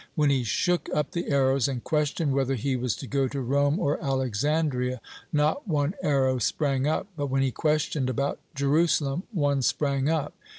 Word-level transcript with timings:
When 0.15 0.31
he 0.31 0.43
shook 0.43 0.89
up 0.91 1.11
the 1.11 1.29
arrows, 1.29 1.67
and 1.67 1.83
questioned 1.83 2.33
whether 2.33 2.55
he 2.55 2.75
was 2.75 2.95
to 2.95 3.05
go 3.05 3.27
to 3.27 3.39
Rome 3.39 3.77
or 3.77 4.03
Alexandria, 4.03 4.99
not 5.31 5.67
one 5.67 5.93
arrow 6.01 6.39
sprang 6.39 6.87
up, 6.87 7.05
but 7.15 7.27
when 7.27 7.43
he 7.43 7.51
questioned 7.51 8.09
about 8.09 8.39
Jerusalem, 8.55 9.21
one 9.31 9.61
sprang 9.61 10.09
up. 10.09 10.33